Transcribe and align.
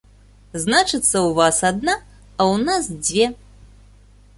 Значыцца, 0.63 1.21
у 1.27 1.29
вас 1.41 1.61
адна, 1.71 1.95
а 2.39 2.51
ў 2.53 2.55
нас 2.67 2.83
дзве! 3.05 3.33